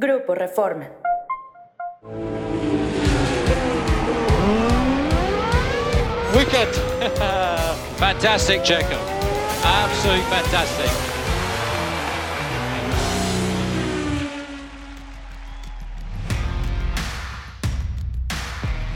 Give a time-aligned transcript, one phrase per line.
[0.00, 0.88] Grupo Reforma.
[6.34, 6.74] Wicked.
[8.00, 8.98] fantastic, Checo.
[9.62, 11.09] Absolutely fantastic.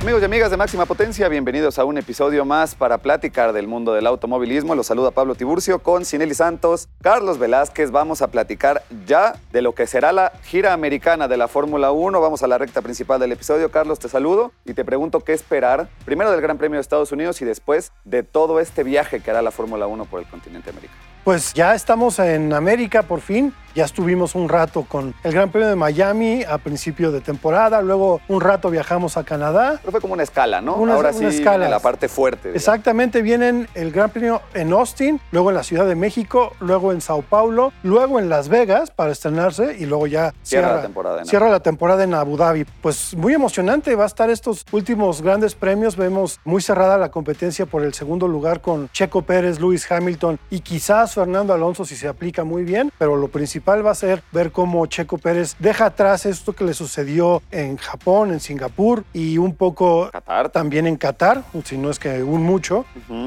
[0.05, 3.95] Amigos y amigas de Máxima Potencia, bienvenidos a un episodio más para platicar del mundo
[3.95, 4.75] del automovilismo.
[4.75, 7.91] Los saluda Pablo Tiburcio con Cineli Santos, Carlos Velázquez.
[7.91, 12.21] Vamos a platicar ya de lo que será la gira americana de la Fórmula 1.
[12.21, 13.71] Vamos a la recta principal del episodio.
[13.71, 17.41] Carlos, te saludo y te pregunto qué esperar primero del Gran Premio de Estados Unidos
[17.41, 21.14] y después de todo este viaje que hará la Fórmula 1 por el continente americano.
[21.25, 23.55] Pues ya estamos en América por fin.
[23.75, 28.21] Ya estuvimos un rato con el Gran Premio de Miami a principio de temporada, luego
[28.29, 29.81] un rato viajamos a Canadá.
[29.81, 30.77] Pero fue como una escala, ¿no?
[30.77, 31.65] Una, Ahora una sí, escala.
[31.65, 32.51] en la parte fuerte.
[32.51, 32.57] digamos.
[32.63, 37.01] Exactamente, vienen el Gran Premio en Austin, luego en la Ciudad de México, luego en
[37.01, 41.27] Sao Paulo, luego en Las Vegas para estrenarse y luego ya Cierra la temporada en
[41.27, 42.67] cierra la temporada en Abu Dhabi.
[42.81, 45.97] Pues muy emocionante va a estar estos últimos grandes premios.
[45.97, 50.61] Vemos muy cerrada la competencia por el segundo lugar con Checo Pérez, Lewis Hamilton y
[50.61, 54.53] quizás Fernando Alonso si se aplica muy bien, pero lo principal va a ser ver
[54.53, 59.55] cómo Checo Pérez deja atrás esto que le sucedió en Japón, en Singapur y un
[59.55, 60.51] poco Qatar.
[60.51, 62.85] también en Qatar, si no es que un mucho.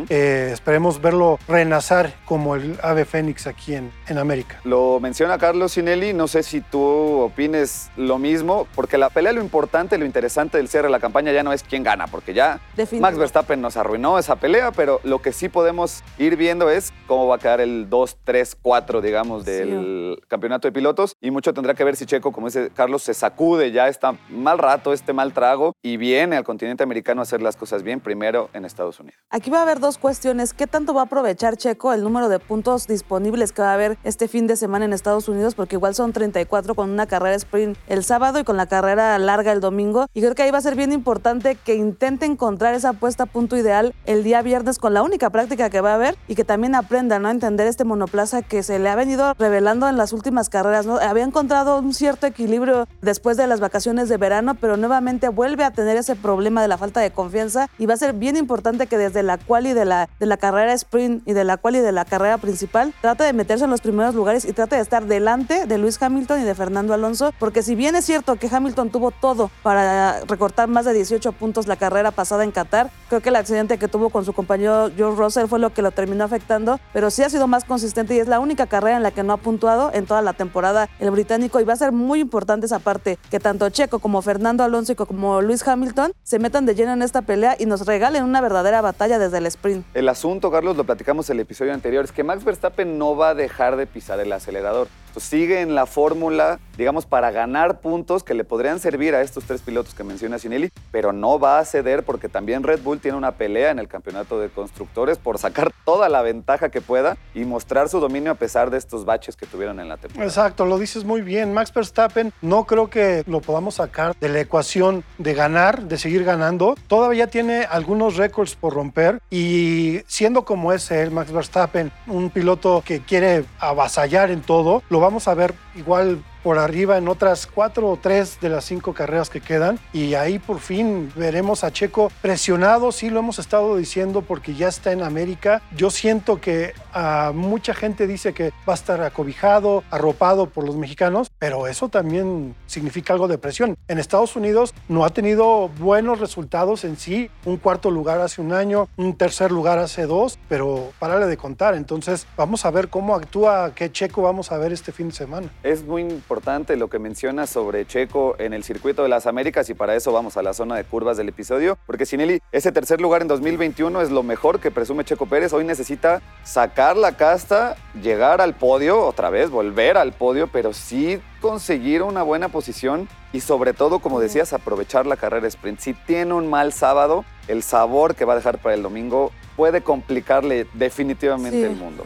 [0.10, 4.60] Eh, esperemos verlo renacer como el ave fénix aquí en, en América.
[4.64, 9.42] Lo menciona Carlos Sinelli, no sé si tú opines lo mismo, porque la pelea lo
[9.42, 12.60] importante, lo interesante del cierre de la campaña ya no es quién gana, porque ya
[12.76, 13.02] Definitivo.
[13.02, 17.28] Max Verstappen nos arruinó esa pelea, pero lo que sí podemos ir viendo es cómo
[17.28, 21.74] va a quedar el 2, 3, 4, digamos, del campeonato de pilotos, y mucho tendrá
[21.74, 25.34] que ver si Checo, como dice Carlos, se sacude ya está mal rato, este mal
[25.34, 29.20] trago, y viene al continente americano a hacer las cosas bien, primero en Estados Unidos.
[29.30, 30.54] Aquí va a haber dos cuestiones.
[30.54, 33.98] ¿Qué tanto va a aprovechar Checo el número de puntos disponibles que va a haber
[34.04, 35.56] este fin de semana en Estados Unidos?
[35.56, 39.52] Porque igual son 34 con una carrera sprint el sábado y con la carrera larga
[39.52, 40.08] el domingo.
[40.14, 43.26] Y creo que ahí va a ser bien importante que intente encontrar esa puesta a
[43.26, 46.44] punto ideal el día viernes con la única práctica que va a haber y que
[46.44, 47.28] también aprenda ¿no?
[47.28, 50.86] a entender este monoplaza que se le ha venido revelando en las últimas carreras.
[50.86, 50.98] ¿no?
[50.98, 55.72] Había encontrado un cierto equilibrio después de las vacaciones de verano, pero nuevamente vuelve a
[55.72, 58.98] tener ese problema de la falta de confianza y va a ser bien importante que
[58.98, 62.06] desde la quali de la, de la carrera sprint y de la quali de la
[62.06, 65.78] carrera principal trate de meterse en los primeros lugares y trate de estar delante de
[65.78, 69.50] Luis Hamilton y de Fernando Alonso, porque si bien es cierto que Hamilton tuvo todo
[69.64, 73.78] para recortar más de 18 puntos la carrera pasada en Qatar, creo que el accidente
[73.78, 77.24] que tuvo con su compañero George Russell fue lo que lo terminó afectando, pero sí
[77.24, 79.92] ha sido más consistente y es la única carrera en la que no ha puntuado
[79.94, 83.40] en toda la temporada el británico y va a ser muy importante esa parte, que
[83.40, 87.22] tanto Checo como Fernando Alonso y como Luis Hamilton se metan de lleno en esta
[87.22, 89.86] pelea y nos regalen una verdadera batalla desde el sprint.
[89.94, 93.30] El asunto, Carlos, lo platicamos en el episodio anterior, es que Max Verstappen no va
[93.30, 94.88] a dejar de pisar el acelerador.
[95.18, 99.46] Entonces, sigue en la fórmula, digamos, para ganar puntos que le podrían servir a estos
[99.46, 103.18] tres pilotos que menciona Sinelli, pero no va a ceder porque también Red Bull tiene
[103.18, 107.46] una pelea en el campeonato de constructores por sacar toda la ventaja que pueda y
[107.46, 110.30] mostrar su dominio a pesar de estos baches que tuvieron en la temporada.
[110.30, 111.52] Exacto, lo dices muy bien.
[111.52, 116.26] Max Verstappen no creo que lo podamos sacar de la ecuación de ganar, de seguir
[116.26, 116.76] ganando.
[116.88, 122.84] Todavía tiene algunos récords por romper y siendo como es él, Max Verstappen, un piloto
[122.86, 127.90] que quiere avasallar en todo, lo vamos a ver igual por arriba en otras cuatro
[127.90, 132.10] o tres de las cinco carreras que quedan y ahí por fin veremos a Checo
[132.22, 135.62] presionado, sí lo hemos estado diciendo porque ya está en América.
[135.76, 140.78] Yo siento que a mucha gente dice que va a estar acobijado, arropado por los
[140.78, 143.76] mexicanos, pero eso también significa algo de presión.
[143.90, 148.54] En Estados Unidos no ha tenido buenos resultados en sí, un cuarto lugar hace un
[148.54, 151.76] año, un tercer lugar hace dos, pero párale de contar.
[151.76, 155.50] Entonces vamos a ver cómo actúa, qué Checo vamos a ver este fin de semana.
[155.62, 156.37] Es muy importante
[156.78, 160.38] lo que mencionas sobre Checo en el circuito de las Américas y para eso vamos
[160.38, 164.12] a la zona de curvas del episodio, porque Sinelli, ese tercer lugar en 2021 es
[164.12, 165.52] lo mejor que presume Checo Pérez.
[165.54, 171.20] Hoy necesita sacar la casta, llegar al podio, otra vez volver al podio, pero sí
[171.42, 175.80] conseguir una buena posición y sobre todo, como decías, aprovechar la carrera sprint.
[175.80, 179.82] Si tiene un mal sábado, el sabor que va a dejar para el domingo puede
[179.82, 181.64] complicarle definitivamente Sí.
[181.64, 182.04] el mundo.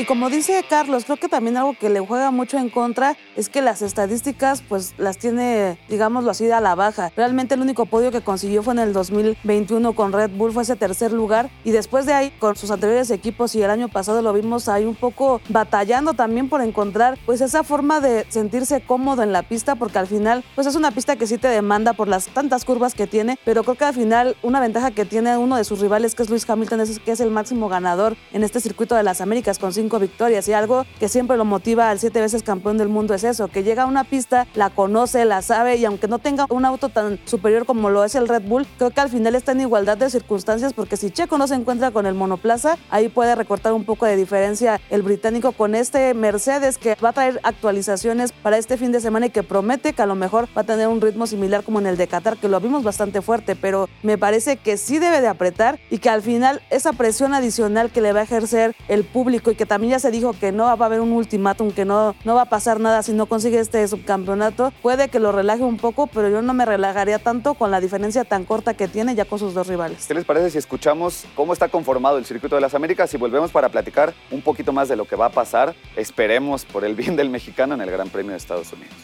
[0.00, 3.48] Y como dice Carlos, creo que también algo que le juega mucho en contra es
[3.48, 7.10] que las estadísticas pues las tiene, digámoslo así, a la baja.
[7.16, 10.76] Realmente el único podio que consiguió fue en el 2021 con Red Bull, fue ese
[10.76, 11.50] tercer lugar.
[11.64, 14.84] Y después de ahí, con sus anteriores equipos y el año pasado lo vimos ahí
[14.84, 19.74] un poco batallando también por encontrar pues esa forma de sentirse cómodo en la pista,
[19.74, 22.94] porque al final pues es una pista que sí te demanda por las tantas curvas
[22.94, 26.14] que tiene, pero creo que al final una ventaja que tiene uno de sus rivales,
[26.14, 29.22] que es Luis Hamilton, es que es el máximo ganador en este circuito de las
[29.22, 32.88] Américas con cinco victorias y algo que siempre lo motiva al siete veces campeón del
[32.88, 36.18] mundo es eso, que llega a una pista, la conoce, la sabe y aunque no
[36.18, 39.34] tenga un auto tan superior como lo es el Red Bull, creo que al final
[39.34, 43.08] está en igualdad de circunstancias porque si Checo no se encuentra con el monoplaza, ahí
[43.08, 47.40] puede recortar un poco de diferencia el británico con este Mercedes que va a traer
[47.42, 50.64] actualizaciones para este fin de semana y que promete que a lo mejor va a
[50.64, 53.88] tener un ritmo similar como en el de Qatar, que lo vimos bastante fuerte, pero
[54.02, 58.00] me parece que sí debe de apretar y que al final esa presión adicional que
[58.00, 60.70] le va a ejercer el público y que también ya se dijo que no va
[60.70, 63.86] a haber un ultimátum, que no, no va a pasar nada si no consigue este
[63.88, 67.80] subcampeonato, puede que lo relaje un poco, pero yo no me relajaría tanto con la
[67.80, 70.06] diferencia tan corta que tiene ya con sus dos rivales.
[70.06, 73.50] ¿Qué les parece si escuchamos cómo está conformado el circuito de las Américas y volvemos
[73.50, 75.74] para platicar un poquito más de lo que va a pasar?
[75.96, 78.94] Esperemos por el bien del mexicano en el Gran Premio de Estados Unidos.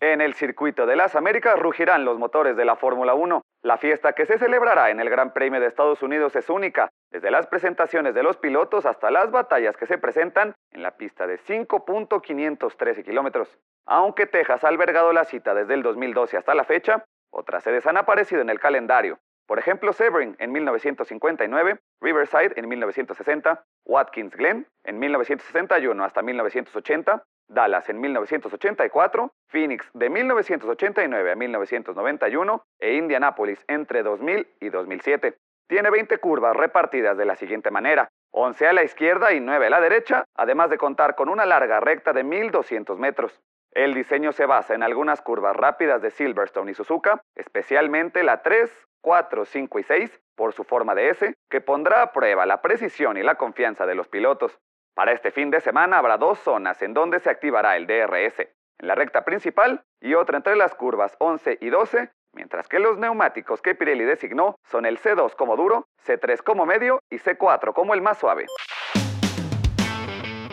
[0.00, 3.42] En el circuito de las Américas rugirán los motores de la Fórmula 1.
[3.62, 7.30] La fiesta que se celebrará en el Gran Premio de Estados Unidos es única, desde
[7.30, 11.38] las presentaciones de los pilotos hasta las batallas que se presentan en la pista de
[11.38, 13.58] 5.513 kilómetros.
[13.86, 17.96] Aunque Texas ha albergado la cita desde el 2012 hasta la fecha, otras sedes han
[17.96, 19.18] aparecido en el calendario.
[19.46, 27.88] Por ejemplo, Sebring en 1959, Riverside en 1960, Watkins Glen en 1961 hasta 1980, Dallas
[27.88, 35.36] en 1984, Phoenix de 1989 a 1991 e Indianapolis entre 2000 y 2007.
[35.68, 39.70] Tiene 20 curvas repartidas de la siguiente manera, 11 a la izquierda y 9 a
[39.70, 43.40] la derecha, además de contar con una larga recta de 1200 metros.
[43.72, 48.70] El diseño se basa en algunas curvas rápidas de Silverstone y Suzuka, especialmente la 3,
[49.02, 53.16] 4, 5 y 6, por su forma de S, que pondrá a prueba la precisión
[53.16, 54.58] y la confianza de los pilotos.
[54.96, 58.88] Para este fin de semana habrá dos zonas en donde se activará el DRS, en
[58.88, 63.60] la recta principal y otra entre las curvas 11 y 12, mientras que los neumáticos
[63.60, 68.00] que Pirelli designó son el C2 como duro, C3 como medio y C4 como el
[68.00, 68.46] más suave.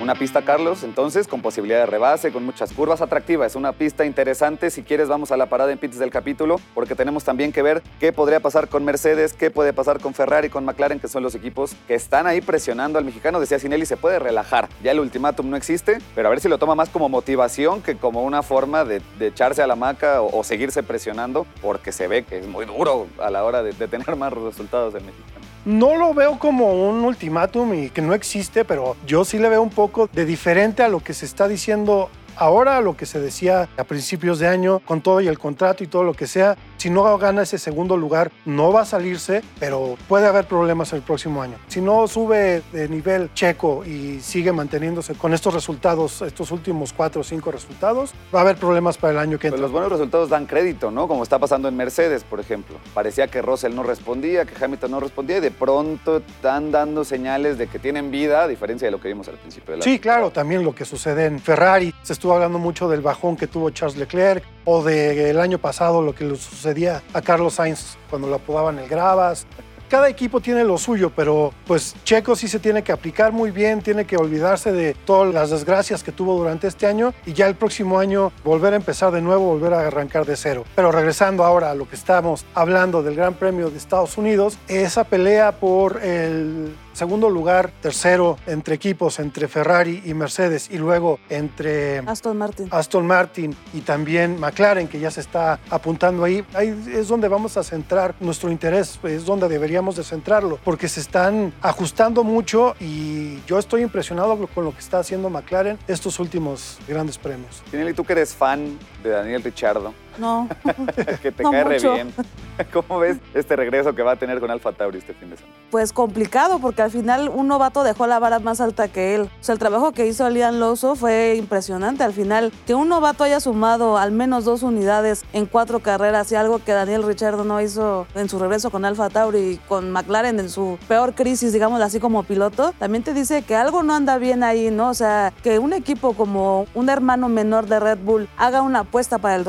[0.04, 3.54] Una pista, Carlos, entonces, con posibilidad de rebase, con muchas curvas atractivas.
[3.54, 4.70] Es una pista interesante.
[4.70, 7.82] Si quieres, vamos a la parada en pits del capítulo, porque tenemos también que ver
[8.02, 11.36] qué podría pasar con Mercedes, qué puede pasar con Ferrari, con McLaren, que son los
[11.36, 13.40] equipos que están ahí presionando al mexicano.
[13.40, 14.68] Decía Sinelli, se puede relajar.
[14.84, 17.96] Ya el ultimátum no existe, pero a ver si lo toma más como motivación que
[17.96, 22.40] como una forma de, echarse a la maca o, seguirse presionando, porque se ve que
[22.40, 25.33] es muy duro a la hora de, de tener más resultados del mexicano.
[25.66, 29.62] No lo veo como un ultimátum y que no existe, pero yo sí le veo
[29.62, 33.22] un poco de diferente a lo que se está diciendo ahora, a lo que se
[33.22, 36.58] decía a principios de año, con todo y el contrato y todo lo que sea.
[36.84, 41.02] Si no gana ese segundo lugar, no va a salirse, pero puede haber problemas el
[41.02, 41.56] próximo año.
[41.70, 47.22] Si no sube de nivel checo y sigue manteniéndose con estos resultados, estos últimos cuatro
[47.22, 49.56] o cinco resultados, va a haber problemas para el año que entra.
[49.56, 51.08] Pero los buenos resultados dan crédito, ¿no?
[51.08, 52.76] Como está pasando en Mercedes, por ejemplo.
[52.94, 57.58] Parecía que Russell no respondía, que Hamilton no respondía y de pronto están dando señales
[57.58, 60.00] de que tienen vida, a diferencia de lo que vimos al principio de la Sí,
[60.00, 61.96] claro, también lo que sucede en Ferrari.
[62.02, 66.14] Se estuvo hablando mucho del bajón que tuvo Charles Leclerc o del año pasado lo
[66.14, 66.34] que le
[66.74, 69.46] sucedía a Carlos Sainz cuando lo apodaban el Gravas.
[69.90, 73.84] Cada equipo tiene lo suyo, pero pues Checo sí se tiene que aplicar muy bien,
[73.84, 77.54] tiene que olvidarse de todas las desgracias que tuvo durante este año y ya el
[77.54, 80.64] próximo año volver a empezar de nuevo, volver a arrancar de cero.
[80.76, 85.04] Pero regresando ahora a lo que estamos hablando del Gran Premio de Estados Unidos, esa
[85.04, 92.00] pelea por el segundo lugar, tercero entre equipos, entre Ferrari y Mercedes, y luego entre
[92.00, 92.68] Aston Martin.
[92.72, 96.46] Aston Martin y también McLaren, que ya se está apuntando ahí.
[96.54, 101.00] Ahí es donde vamos a centrar nuestro interés, es donde deberíamos de centrarlo, porque se
[101.00, 106.80] están ajustando mucho y yo estoy impresionado con lo que está haciendo McLaren estos últimos
[106.88, 107.64] grandes premios.
[107.70, 110.48] Tinelli, tú que eres fan de Daniel Richardo, No.
[111.22, 112.14] que te No cae re bien.
[112.74, 115.56] ¿Cómo ves este regreso que va a tener con Alfa Tauri este fin de semana?
[115.72, 119.22] Pues complicado, porque al final un novato dejó la vara más alta que él.
[119.22, 122.04] O sea, el trabajo que hizo Lian Loso fue impresionante.
[122.04, 126.36] Al final, que un novato haya sumado al menos dos unidades en cuatro carreras y
[126.36, 130.40] algo que Daniel Richardo no hizo en su regreso con Alfa Tauri y con McLaren
[130.40, 134.18] en su peor crisis, digamos así como piloto, también te dice que algo no anda
[134.18, 134.90] bien ahí, ¿no?
[134.90, 139.18] O sea, que un equipo como un hermano menor de Red Bull haga una apuesta
[139.18, 139.44] para el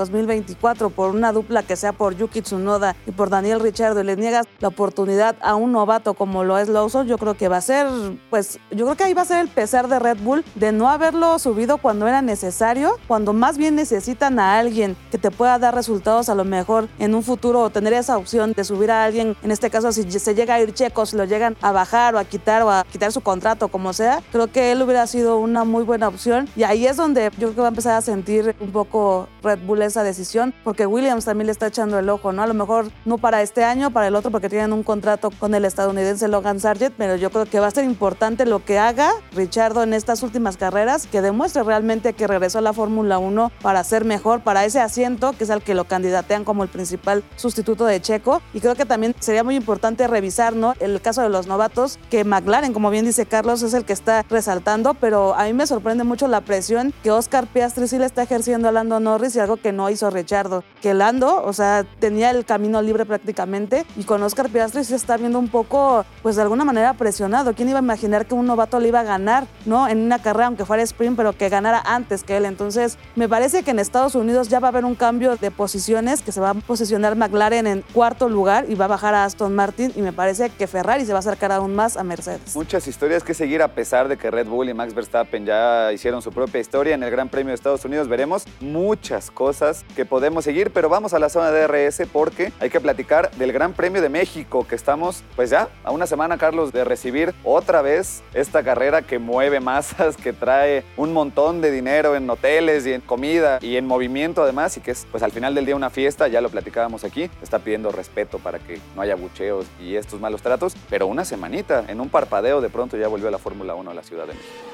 [0.55, 4.17] 2024 por una dupla que sea por Yuki Tsunoda y por Daniel Richardo y le
[4.17, 7.61] niegas la oportunidad a un novato como lo es Lawson, yo creo que va a
[7.61, 7.87] ser,
[8.31, 10.89] pues, yo creo que ahí va a ser el pesar de Red Bull de no
[10.89, 15.75] haberlo subido cuando era necesario, cuando más bien necesitan a alguien que te pueda dar
[15.75, 19.37] resultados a lo mejor en un futuro o tener esa opción de subir a alguien,
[19.43, 22.19] en este caso si se llega a ir Checo, si lo llegan a bajar o
[22.19, 25.65] a quitar o a quitar su contrato, como sea, creo que él hubiera sido una
[25.65, 28.55] muy buena opción y ahí es donde yo creo que va a empezar a sentir
[28.61, 32.43] un poco Red Bull esa decisión, porque Williams también le está echando el ojo, ¿no?
[32.43, 35.55] A lo mejor no para este año, para el otro, porque tienen un contrato con
[35.55, 39.11] el estadounidense Logan Sargent, pero yo creo que va a ser importante lo que haga
[39.33, 43.85] Richardo en estas últimas carreras, que demuestre realmente que regresó a la Fórmula 1 para
[43.85, 47.85] ser mejor, para ese asiento, que es al que lo candidatean como el principal sustituto
[47.85, 48.43] de Checo.
[48.53, 50.75] Y creo que también sería muy importante revisar, ¿no?
[50.81, 54.25] El caso de los novatos, que McLaren, como bien dice Carlos, es el que está
[54.29, 58.23] resaltando, pero a mí me sorprende mucho la presión que Oscar Piastri sí le está
[58.23, 60.34] ejerciendo a Lando Norris y algo que no hizo Richardo.
[60.83, 65.17] Que Lando, o sea, tenía el camino libre prácticamente y con Oscar Piastri se está
[65.17, 67.55] viendo un poco, pues de alguna manera presionado.
[67.55, 69.89] ¿Quién iba a imaginar que un novato le iba a ganar, ¿no?
[69.89, 72.45] En una carrera, aunque fuera sprint, pero que ganara antes que él.
[72.45, 76.23] Entonces, me parece que en Estados Unidos ya va a haber un cambio de posiciones,
[76.23, 79.55] que se va a posicionar McLaren en cuarto lugar y va a bajar a Aston
[79.55, 82.57] Martin y me parece que Ferrari se va a acercar aún más a Mercedes.
[82.57, 86.23] Muchas historias que seguir a pesar de que Red Bull y Max Verstappen ya hicieron
[86.23, 88.09] su propia historia en el Gran Premio de Estados Unidos.
[88.09, 92.71] Veremos muchas cosas que podemos seguir, pero vamos a la zona de DRS porque hay
[92.71, 96.73] que platicar del Gran Premio de México, que estamos pues ya a una semana, Carlos,
[96.73, 102.17] de recibir otra vez esta carrera que mueve masas, que trae un montón de dinero
[102.17, 105.55] en hoteles y en comida y en movimiento además y que es pues al final
[105.55, 109.15] del día una fiesta, ya lo platicábamos aquí, está pidiendo respeto para que no haya
[109.15, 113.29] bucheos y estos malos tratos, pero una semanita, en un parpadeo de pronto ya volvió
[113.29, 114.74] a la Fórmula 1 a la Ciudad de México.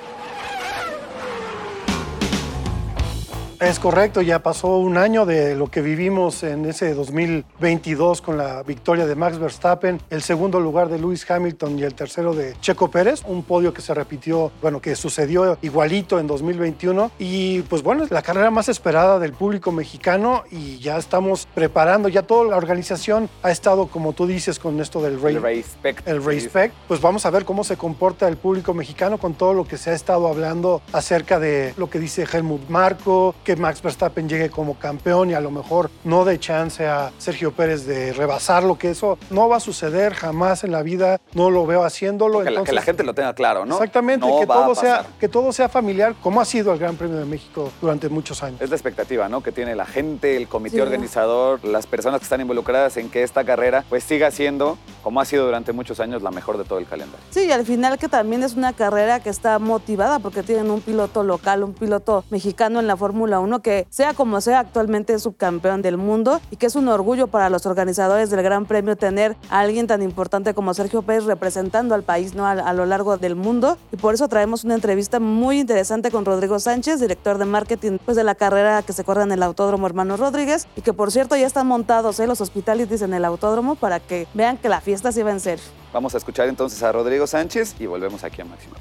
[3.61, 8.63] Es correcto, ya pasó un año de lo que vivimos en ese 2022 con la
[8.63, 12.91] victoria de Max Verstappen, el segundo lugar de Lewis Hamilton y el tercero de Checo
[12.91, 18.03] Pérez, un podio que se repitió, bueno, que sucedió igualito en 2021 y pues bueno,
[18.03, 22.57] es la carrera más esperada del público mexicano y ya estamos preparando, ya toda la
[22.57, 26.09] organización ha estado, como tú dices, con esto del El respect.
[26.09, 29.67] el respect, pues vamos a ver cómo se comporta el público mexicano con todo lo
[29.67, 34.29] que se ha estado hablando acerca de lo que dice Helmut Marco, que Max Verstappen
[34.29, 38.77] llegue como campeón y a lo mejor no dé chance a Sergio Pérez de rebasarlo,
[38.79, 42.43] que eso no va a suceder jamás en la vida, no lo veo haciéndolo.
[42.43, 43.75] Que la, que gente lo tenga claro, ¿no?
[43.77, 46.79] Exactamente, No que, va a todo sea, que todo sea familiar, como ha sido el
[46.79, 48.61] Gran Premio de México durante muchos años.
[48.61, 49.43] Es la expectativa, ¿no?
[49.43, 50.81] Que tiene la gente, el comité Sí.
[50.83, 55.25] organizador, las personas que están involucradas en que esta carrera pues siga siendo, como ha
[55.25, 57.25] sido durante muchos años, la mejor de todo el calendario.
[57.31, 60.81] Sí, y al final que también es una carrera que está motivada porque tienen un
[60.81, 65.23] piloto local, un piloto mexicano en la Fórmula 1 que sea como sea actualmente es
[65.23, 69.37] subcampeón del mundo y que es un orgullo para los organizadores del Gran Premio tener
[69.51, 72.47] a alguien tan importante como Sergio Pérez representando al país ¿no?
[72.47, 76.59] a, lo largo del mundo y por eso traemos una entrevista muy interesante con Rodrigo
[76.59, 80.17] Sánchez, director de marketing pues, de la carrera que se corre en el Autódromo Hermano
[80.17, 82.27] Rodríguez y que por cierto ya están montados ¿eh?
[82.27, 85.65] los hospitalities en el autódromo para que vean que la fiesta se va en serio.
[85.93, 88.77] Vamos a escuchar entonces a Rodrigo Sánchez y volvemos aquí a Máxima.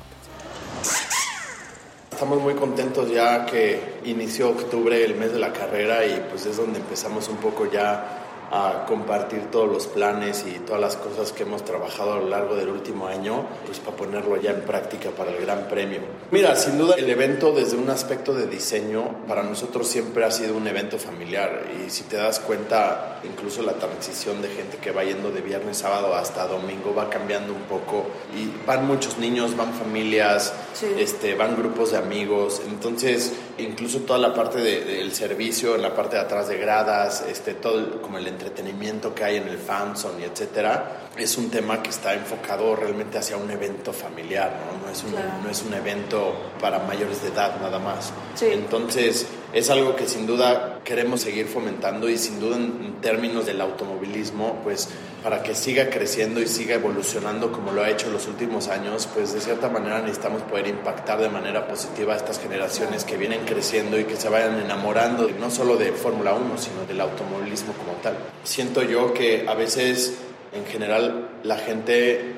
[2.20, 6.58] Estamos muy contentos ya que inició octubre, el mes de la carrera, y pues es
[6.58, 11.44] donde empezamos un poco ya a compartir todos los planes y todas las cosas que
[11.44, 15.32] hemos trabajado a lo largo del último año, pues para ponerlo ya en práctica para
[15.32, 16.00] el Gran Premio.
[16.32, 20.56] Mira, sin duda el evento desde un aspecto de diseño para nosotros siempre ha sido
[20.56, 25.04] un evento familiar y si te das cuenta, incluso la transición de gente que va
[25.04, 29.74] yendo de viernes, sábado hasta domingo va cambiando un poco y van muchos niños, van
[29.74, 30.88] familias, Sí.
[30.98, 35.94] este, van grupos de amigos, entonces incluso toda la parte de- del servicio, en la
[35.96, 39.58] parte de atrás de gradas, este, todo el- como el entretenimiento que hay en el
[39.58, 44.52] fan zone y etcétera, es un tema que está enfocado realmente hacia un evento familiar,
[44.72, 44.86] ¿no?
[44.86, 45.28] No es un, Claro.
[45.44, 48.12] no es un evento para mayores de edad nada más.
[48.36, 48.48] Sí.
[48.52, 53.62] Entonces es algo que sin duda queremos seguir fomentando y sin duda en, términos del
[53.62, 54.90] automovilismo, pues
[55.24, 59.08] para que siga creciendo y siga evolucionando como lo ha hecho en los últimos años,
[59.14, 63.46] pues de cierta manera necesitamos poder impactar de manera positiva a estas generaciones que vienen
[63.46, 67.94] creciendo y que se vayan enamorando no solo de Fórmula 1, sino del automovilismo como
[68.04, 68.18] tal.
[68.44, 70.16] Siento yo que a veces
[70.52, 72.34] en general la gente,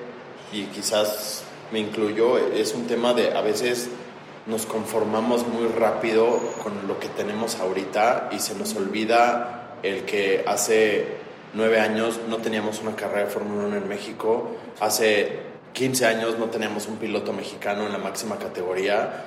[0.53, 3.89] y quizás me incluyo, es un tema de a veces
[4.45, 10.43] nos conformamos muy rápido con lo que tenemos ahorita y se nos olvida el que
[10.47, 11.07] hace
[11.53, 16.45] nueve años no teníamos una carrera de Fórmula 1 en México, hace 15 años no
[16.45, 19.25] teníamos un piloto mexicano en la máxima categoría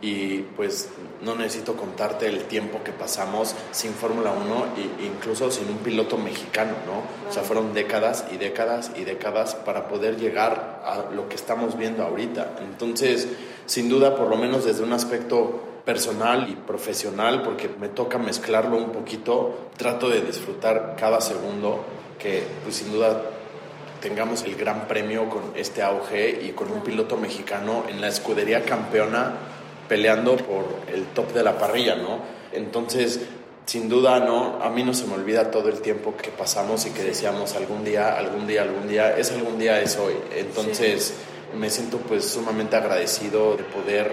[0.00, 0.90] y pues
[1.22, 6.18] no necesito contarte el tiempo que pasamos sin Fórmula 1 e incluso sin un piloto
[6.18, 7.30] mexicano, ¿no?
[7.30, 11.78] O sea, fueron décadas y décadas y décadas para poder llegar a lo que estamos
[11.78, 12.56] viendo ahorita.
[12.60, 13.28] Entonces,
[13.66, 18.76] sin duda, por lo menos desde un aspecto personal y profesional, porque me toca mezclarlo
[18.76, 21.84] un poquito, trato de disfrutar cada segundo,
[22.18, 23.22] que pues sin duda
[24.00, 28.64] tengamos el gran premio con este auge y con un piloto mexicano en la escudería
[28.64, 29.32] campeona
[29.88, 32.18] peleando por el top de la parrilla, ¿no?
[32.52, 33.20] Entonces,
[33.66, 34.62] sin duda, ¿no?
[34.62, 37.84] A mí no se me olvida todo el tiempo que pasamos y que decíamos algún
[37.84, 40.14] día, algún día, algún día, es algún día, es hoy.
[40.36, 41.14] Entonces
[41.58, 44.12] me siento pues sumamente agradecido de poder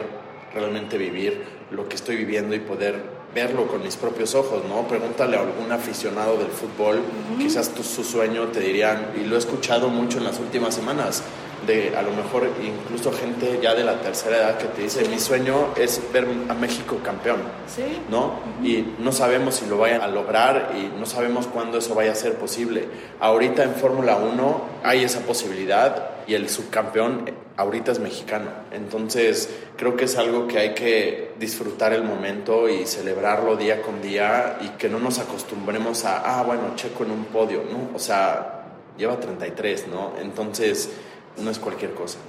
[0.54, 4.88] realmente vivir lo que estoy viviendo y poder verlo con mis propios ojos, ¿no?
[4.88, 7.02] Pregúntale a algún aficionado del fútbol,
[7.38, 11.24] quizás tu, su sueño te dirían, y lo he escuchado mucho en las últimas semanas,
[11.66, 15.20] de a lo mejor incluso gente ya de la tercera edad que te dice, mi
[15.20, 17.38] sueño es ver a México campeón,
[17.74, 17.84] Sí.
[18.10, 18.40] ¿no?
[18.64, 22.16] Y no sabemos si lo vayan a lograr y no sabemos cuándo eso vaya a
[22.16, 22.88] ser posible.
[23.20, 28.50] Ahorita en Fórmula 1 hay esa posibilidad y el subcampeón ahorita es mexicano.
[28.72, 34.02] Entonces creo que es algo que hay que disfrutar el momento y celebrarlo día con
[34.02, 37.90] día y que no nos acostumbremos a, ah, bueno, checo en un podio, ¿no?
[37.94, 38.64] O sea,
[38.98, 40.14] lleva 33, ¿no?
[40.22, 40.92] Entonces
[41.36, 42.20] no es cualquier cosa.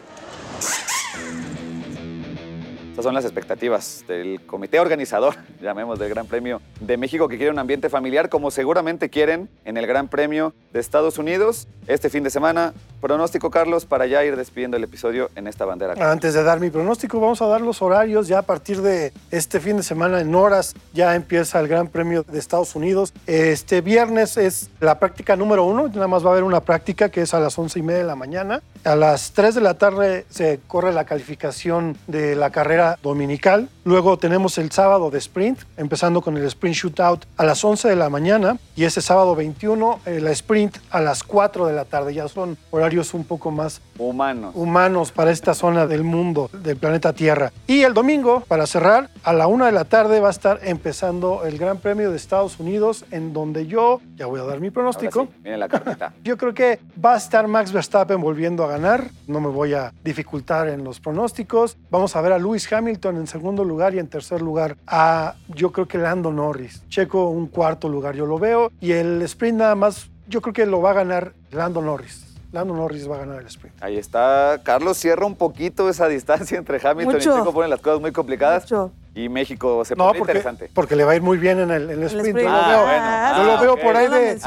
[2.92, 7.50] Estas son las expectativas del comité organizador, llamemos del Gran Premio de México, que quiere
[7.50, 11.68] un ambiente familiar como seguramente quieren en el Gran Premio de Estados Unidos.
[11.86, 15.94] Este fin de semana, pronóstico, Carlos, para ya ir despidiendo el episodio en esta bandera.
[16.12, 18.28] Antes de dar mi pronóstico, vamos a dar los horarios.
[18.28, 22.24] Ya a partir de este fin de semana, en horas, ya empieza el Gran Premio
[22.24, 23.14] de Estados Unidos.
[23.26, 25.88] Este viernes es la práctica número uno.
[25.88, 28.06] Nada más va a haber una práctica que es a las once y media de
[28.06, 28.62] la mañana.
[28.84, 33.68] A las 3 de la tarde se corre la calificación de la carrera dominical.
[33.84, 37.96] Luego tenemos el sábado de sprint, empezando con el sprint shootout a las 11 de
[37.96, 38.58] la mañana.
[38.76, 42.14] Y ese sábado 21, eh, la sprint a las 4 de la tarde.
[42.14, 44.52] Ya son horarios un poco más Humanos.
[44.54, 47.52] humanos para esta zona del mundo, del planeta Tierra.
[47.66, 51.44] Y el domingo, para cerrar, a la una de la tarde va a estar empezando
[51.44, 55.22] el Gran Premio de Estados Unidos, en donde yo, ya voy a dar mi pronóstico.
[55.24, 56.12] sí, viene la carpeta.
[56.24, 59.10] Yo creo que va a estar Max Verstappen volviendo a ganar.
[59.26, 61.76] No me voy a dificultar en los pronósticos.
[61.90, 65.72] Vamos a ver a Lewis Hamilton en segundo lugar y en tercer lugar a, yo
[65.72, 66.82] creo que Lando Norris.
[66.88, 68.70] Checo un cuarto lugar, yo lo veo.
[68.80, 72.26] Y el sprint nada más, yo creo que lo va a ganar Lando Norris.
[72.52, 73.82] Lando Norris va a ganar el sprint.
[73.82, 74.60] Ahí está.
[74.62, 77.34] Carlos cierra un poquito esa distancia entre Hamilton Mucho.
[77.34, 78.64] y Checo, ponen las cosas muy complicadas.
[78.64, 78.92] Mucho.
[79.14, 80.70] Y México se No, pone porque, interesante.
[80.74, 82.38] porque le va a ir muy bien en el, en el El sprint.
[82.38, 83.36] Yo lo veo, bueno.
[83.36, 84.38] yo lo veo por ahí de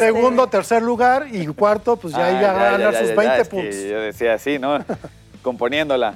[0.00, 3.08] segundo, tercer lugar y cuarto, pues ya Ah, ahí ya va a ganar ya, sus
[3.08, 3.74] ya, 20 ya, es que puntos.
[3.82, 4.78] yo decía así, ¿no?
[5.42, 6.14] Componiéndola.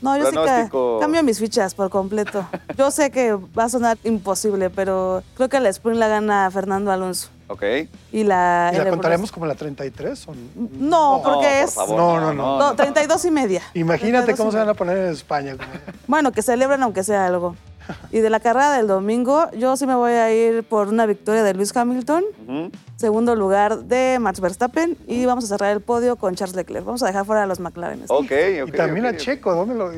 [0.00, 0.98] No, yo sí pronóstico.
[0.98, 2.46] que cambio mis fichas por completo.
[2.76, 6.92] Yo sé que va a sonar imposible, pero creo que el sprint la gana Fernando
[6.92, 7.28] Alonso.
[7.48, 7.64] Ok.
[8.12, 8.70] Y la...
[8.72, 10.28] ¿Y la contaremos como la 33?
[10.28, 10.40] o no?
[10.78, 11.74] No, porque por es...
[11.74, 12.58] favor, No, no, no.
[12.58, 13.62] No, 32 y media.
[13.74, 15.56] Imagínate 32 cómo se van a poner en España.
[16.06, 17.56] Bueno, que celebren aunque sea algo.
[18.10, 21.42] Y de la carrera del domingo, yo sí me voy a ir por una victoria
[21.42, 22.24] de Luis Hamilton,
[22.96, 26.84] segundo lugar de Max Verstappen y vamos a cerrar el podio con Charles Leclerc.
[26.84, 28.04] Vamos a dejar fuera a los McLaren.
[28.08, 28.68] Ok, ok.
[28.68, 29.16] y también a.
[29.16, 29.90] Checo, ¿dónde lo,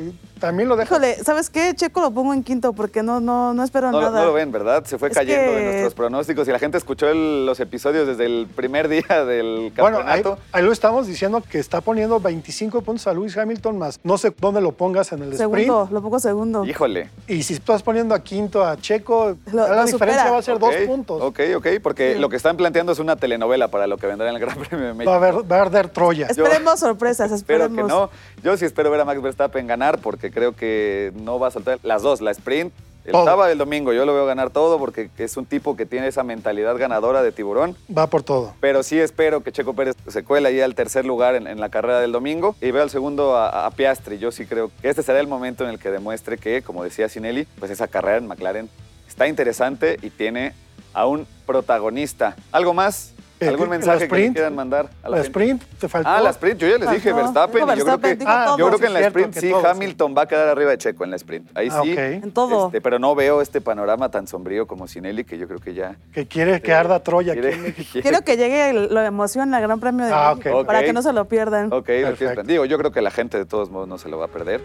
[0.43, 0.93] también lo deja?
[0.93, 1.73] Híjole, ¿sabes qué?
[1.73, 4.19] Checo lo pongo en quinto porque no, no, no espero No, nada.
[4.19, 4.83] no lo ven, ¿verdad?
[4.83, 8.25] Se fue Es cayendo de nuestros pronósticos y la gente escuchó el- los episodios desde
[8.25, 10.37] el primer día del Bueno, ahí, campeonato.
[10.51, 13.99] ahí lo estamos diciendo que está poniendo 25 puntos a Luis Hamilton más.
[14.03, 15.91] No sé dónde lo pongas en el Segundo, sprint.
[15.93, 16.65] lo pongo segundo.
[16.65, 17.09] Híjole.
[17.27, 20.31] Y si estás poniendo a quinto a Checo, Lo- la lo diferencia supera.
[20.31, 21.21] va a ser dos puntos.
[21.21, 22.19] Ok, ok, porque Sí.
[22.19, 24.87] lo que están planteando es una telenovela para lo que vendrá en el Gran Premio
[24.87, 25.09] de México.
[25.09, 26.27] Va a, haber, va a arder Troya.
[26.27, 27.87] Esperemos sorpresas, Espero esperemos.
[27.87, 28.09] que no.
[28.43, 31.79] Yo sí espero ver a Max Verstappen ganar porque creo que no va a soltar
[31.83, 32.73] las dos, la sprint,
[33.05, 33.25] el Todo.
[33.25, 33.91] sábado y el domingo.
[33.91, 37.33] Yo lo veo ganar todo porque es un tipo que tiene esa mentalidad ganadora de
[37.33, 37.75] tiburón.
[37.95, 38.53] Va por todo.
[38.61, 41.67] Pero sí espero que Checo Pérez se cuele ahí al tercer lugar en, en la
[41.67, 44.19] carrera del domingo y veo al segundo a, a Piastri.
[44.19, 47.09] Yo sí creo que este será el momento en el que demuestre que, como decía
[47.09, 48.69] Sinelli, pues esa carrera en McLaren
[49.05, 50.53] está interesante y tiene
[50.93, 52.37] a un protagonista.
[52.53, 53.13] ¿Algo más?
[53.45, 55.27] Eh, ¿Algún mensaje que le quieran mandar a la, La gente?
[55.39, 56.09] sprint, te faltó.
[56.09, 57.13] Ah, la sprint, yo ya les dije.
[57.13, 57.61] Verstappen.
[57.65, 59.67] Dijo y yo creo que, Verstappen, Ah, yo creo que en la sprint sí todo,
[59.67, 61.49] Hamilton va a quedar arriba de Checo en la sprint.
[61.57, 61.91] Ahí Ah, sí.
[61.93, 61.97] ok.
[61.99, 62.65] En todo.
[62.67, 65.95] Este, pero no veo este panorama tan sombrío como Sinelli, que yo creo que ya.
[66.13, 67.33] Que quiere que arda Troya.
[67.33, 67.89] aquí quiere- en México.
[67.91, 71.01] quiere- Quiero que llegue la emoción al Gran Premio de Ah, México para que no
[71.01, 71.71] se lo pierdan.
[71.73, 72.43] Ok, perfecto.
[72.43, 74.61] Digo, yo creo que la gente de todos modos no se lo va a perder.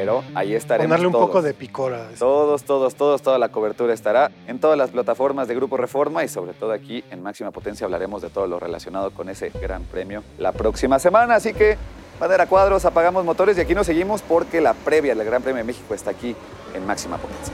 [0.00, 1.26] Pero ahí estaremos Ponerle un todos.
[1.26, 2.08] poco de picora.
[2.18, 6.28] Todos, todos, todos, toda la cobertura estará en todas las plataformas de Grupo Reforma y
[6.28, 10.22] sobre todo aquí en Máxima Potencia hablaremos de todo lo relacionado con ese gran premio
[10.38, 11.34] la próxima semana.
[11.34, 11.76] Así que,
[12.18, 15.64] bandera cuadros, apagamos motores y aquí nos seguimos porque la previa del Gran Premio de
[15.64, 16.34] México está aquí
[16.74, 17.52] en Máxima Potencia.